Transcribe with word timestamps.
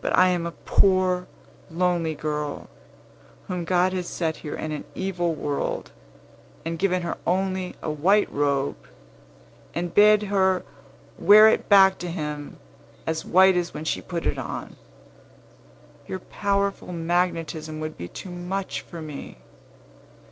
But 0.00 0.18
I 0.18 0.26
am 0.30 0.44
a 0.44 0.50
poor, 0.66 1.28
lonely 1.70 2.16
girl, 2.16 2.68
whom 3.46 3.64
God 3.64 3.92
has 3.92 4.08
set 4.08 4.38
here 4.38 4.56
in 4.56 4.72
an 4.72 4.82
evil 4.96 5.36
world, 5.36 5.92
and 6.64 6.80
given 6.80 7.02
her 7.02 7.16
only 7.28 7.76
a 7.80 7.88
white 7.88 8.28
robe, 8.32 8.74
and 9.72 9.94
bid 9.94 10.24
her 10.24 10.64
wear 11.16 11.46
it 11.46 11.68
back 11.68 11.96
to 11.98 12.10
Him, 12.10 12.56
as 13.06 13.24
white 13.24 13.54
as 13.56 13.72
when 13.72 13.84
she 13.84 14.02
put 14.02 14.26
it 14.26 14.36
on. 14.36 14.74
Your 16.08 16.18
powerful 16.18 16.92
magnetism 16.92 17.78
would 17.78 17.96
be 17.96 18.08
too 18.08 18.30
much 18.32 18.80
for 18.80 19.00
me. 19.00 19.36